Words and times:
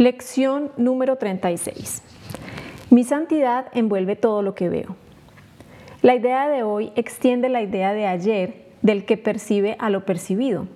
Lección 0.00 0.70
número 0.78 1.16
36. 1.16 2.02
Mi 2.88 3.04
santidad 3.04 3.66
envuelve 3.74 4.16
todo 4.16 4.40
lo 4.40 4.54
que 4.54 4.70
veo. 4.70 4.96
La 6.00 6.14
idea 6.14 6.48
de 6.48 6.62
hoy 6.62 6.90
extiende 6.96 7.50
la 7.50 7.60
idea 7.60 7.92
de 7.92 8.06
ayer 8.06 8.64
del 8.80 9.04
que 9.04 9.18
percibe 9.18 9.76
a 9.78 9.90
lo 9.90 10.06
percibido. 10.06 10.68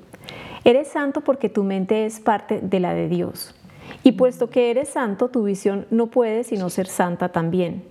Eres 0.65 0.89
santo 0.89 1.23
porque 1.23 1.49
tu 1.49 1.65
mente 1.65 2.05
es 2.05 2.21
parte 2.21 2.61
de 2.61 2.81
la 2.81 2.93
de 2.93 3.09
Dios. 3.09 3.55
Y 4.03 4.13
puesto 4.13 4.51
que 4.51 4.71
eres 4.71 4.91
santo, 4.91 5.31
tu 5.31 5.45
visión 5.45 5.87
no 5.89 6.09
puede 6.09 6.45
sino 6.45 6.69
ser 6.69 6.87
santa 6.87 7.31
también. 7.31 7.83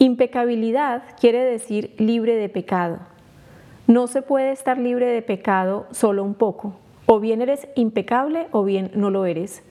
Impecabilidad 0.00 1.04
quiere 1.20 1.44
decir 1.44 1.94
libre 1.96 2.34
de 2.34 2.48
pecado. 2.48 2.98
No 3.86 4.08
se 4.08 4.20
puede 4.20 4.50
estar 4.50 4.78
libre 4.78 5.06
de 5.06 5.22
pecado 5.22 5.86
solo 5.92 6.24
un 6.24 6.34
poco. 6.34 6.74
O 7.06 7.20
bien 7.20 7.40
eres 7.40 7.68
impecable 7.76 8.48
o 8.50 8.64
bien 8.64 8.90
no 8.96 9.10
lo 9.10 9.26
eres. 9.26 9.62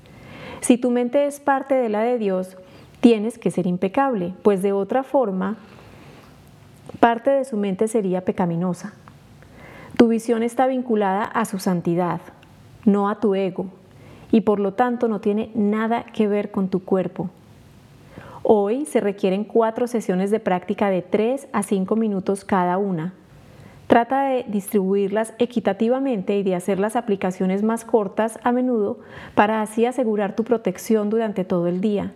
Si 0.64 0.77
tu 0.77 0.91
mente 0.91 1.27
es 1.27 1.41
parte 1.41 1.75
de 1.75 1.89
la 1.89 2.03
de 2.03 2.17
Dios, 2.17 2.55
tienes 3.02 3.38
que 3.38 3.52
ser 3.52 3.67
impecable, 3.67 4.34
pues 4.44 4.62
de 4.62 4.71
otra 4.71 5.04
forma, 5.04 5.58
parte 7.02 7.31
de 7.31 7.44
su 7.44 7.58
mente 7.58 7.90
sería 7.90 8.23
pecaminosa. 8.23 8.94
Tu 9.98 10.07
visión 10.07 10.41
está 10.41 10.66
vinculada 10.66 11.26
a 11.26 11.44
su 11.44 11.59
santidad, 11.59 12.21
no 12.85 13.09
a 13.09 13.20
tu 13.20 13.35
ego, 13.35 13.66
y 14.31 14.40
por 14.40 14.62
lo 14.62 14.73
tanto 14.73 15.09
no 15.09 15.20
tiene 15.20 15.52
nada 15.54 16.05
que 16.05 16.30
ver 16.30 16.49
con 16.49 16.70
tu 16.70 16.82
cuerpo. 16.82 17.30
Hoy 18.41 18.85
se 18.85 19.02
requieren 19.02 19.43
cuatro 19.43 19.85
sesiones 19.88 20.32
de 20.32 20.40
práctica 20.40 20.90
de 20.90 21.02
3 21.02 21.49
a 21.52 21.63
5 21.63 21.98
minutos 21.98 22.45
cada 22.45 22.77
una. 22.77 23.12
Trata 23.93 24.23
de 24.23 24.43
distribuirlas 24.47 25.35
equitativamente 25.38 26.35
y 26.35 26.41
de 26.41 26.55
hacer 26.55 26.79
las 26.79 26.95
aplicaciones 26.95 27.61
más 27.61 27.85
cortas 27.85 28.39
a 28.41 28.51
menudo 28.51 28.97
para 29.35 29.61
así 29.61 29.85
asegurar 29.85 30.35
tu 30.35 30.43
protección 30.43 31.11
durante 31.11 31.45
todo 31.45 31.67
el 31.67 31.79
día. 31.79 32.11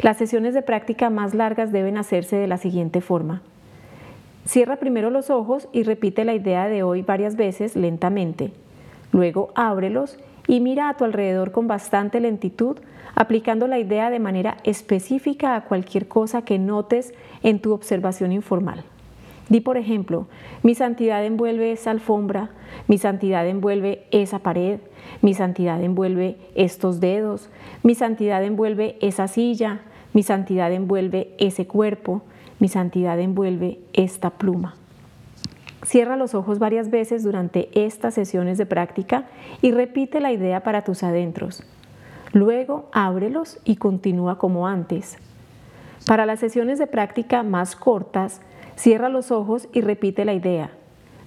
Las 0.00 0.16
sesiones 0.16 0.54
de 0.54 0.62
práctica 0.62 1.10
más 1.10 1.34
largas 1.34 1.72
deben 1.72 1.98
hacerse 1.98 2.36
de 2.36 2.46
la 2.46 2.56
siguiente 2.56 3.00
forma. 3.00 3.42
Cierra 4.44 4.76
primero 4.76 5.10
los 5.10 5.28
ojos 5.28 5.68
y 5.72 5.82
repite 5.82 6.24
la 6.24 6.34
idea 6.34 6.68
de 6.68 6.84
hoy 6.84 7.02
varias 7.02 7.34
veces 7.34 7.74
lentamente. 7.74 8.52
Luego 9.10 9.50
ábrelos 9.56 10.20
y 10.46 10.60
mira 10.60 10.88
a 10.88 10.96
tu 10.96 11.04
alrededor 11.04 11.50
con 11.50 11.66
bastante 11.66 12.20
lentitud, 12.20 12.76
aplicando 13.16 13.66
la 13.66 13.80
idea 13.80 14.10
de 14.10 14.20
manera 14.20 14.58
específica 14.62 15.56
a 15.56 15.64
cualquier 15.64 16.06
cosa 16.06 16.42
que 16.42 16.60
notes 16.60 17.12
en 17.42 17.58
tu 17.58 17.72
observación 17.72 18.30
informal. 18.30 18.84
Di, 19.48 19.60
por 19.60 19.76
ejemplo, 19.76 20.26
mi 20.62 20.74
santidad 20.74 21.24
envuelve 21.24 21.72
esa 21.72 21.90
alfombra, 21.90 22.50
mi 22.86 22.98
santidad 22.98 23.46
envuelve 23.46 24.06
esa 24.10 24.40
pared, 24.40 24.80
mi 25.22 25.32
santidad 25.34 25.82
envuelve 25.82 26.36
estos 26.54 27.00
dedos, 27.00 27.48
mi 27.82 27.94
santidad 27.94 28.44
envuelve 28.44 28.96
esa 29.00 29.26
silla, 29.26 29.80
mi 30.12 30.22
santidad 30.22 30.72
envuelve 30.72 31.34
ese 31.38 31.66
cuerpo, 31.66 32.22
mi 32.58 32.68
santidad 32.68 33.18
envuelve 33.20 33.78
esta 33.92 34.30
pluma. 34.30 34.74
Cierra 35.84 36.16
los 36.16 36.34
ojos 36.34 36.58
varias 36.58 36.90
veces 36.90 37.22
durante 37.22 37.70
estas 37.72 38.12
sesiones 38.12 38.58
de 38.58 38.66
práctica 38.66 39.26
y 39.62 39.70
repite 39.70 40.20
la 40.20 40.32
idea 40.32 40.62
para 40.62 40.82
tus 40.82 41.02
adentros. 41.02 41.62
Luego 42.32 42.88
ábrelos 42.92 43.58
y 43.64 43.76
continúa 43.76 44.38
como 44.38 44.66
antes. 44.66 45.16
Para 46.06 46.26
las 46.26 46.40
sesiones 46.40 46.78
de 46.78 46.86
práctica 46.86 47.42
más 47.42 47.76
cortas, 47.76 48.42
cierra 48.78 49.08
los 49.08 49.30
ojos 49.30 49.68
y 49.72 49.80
repite 49.80 50.24
la 50.24 50.34
idea. 50.34 50.70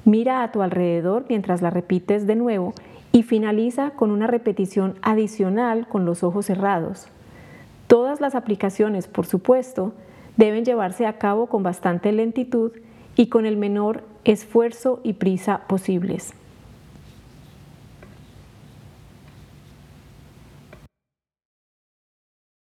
Mira 0.06 0.42
a 0.42 0.52
tu 0.52 0.62
alrededor 0.62 1.26
mientras 1.30 1.62
la 1.62 1.70
repites 1.70 2.26
de 2.26 2.36
nuevo 2.36 2.74
y 3.12 3.24
finaliza 3.24 3.92
con 3.92 4.10
una 4.10 4.26
repetición 4.26 4.96
adicional 5.02 5.88
con 5.88 6.06
los 6.06 6.24
ojos 6.24 6.46
cerrados. 6.46 7.08
Todas 7.88 8.22
las 8.22 8.36
aplicaciones, 8.36 9.08
por 9.08 9.26
supuesto, 9.26 9.94
deben 10.38 10.64
llevarse 10.64 11.06
a 11.06 11.18
cabo 11.18 11.48
con 11.48 11.62
bastante 11.62 12.12
lentitud 12.14 12.72
y 13.18 13.28
con 13.28 13.46
el 13.46 13.58
menor 13.58 14.04
esfuerzo 14.24 15.02
y 15.04 15.14
prisa 15.14 15.64
posibles. 15.68 16.34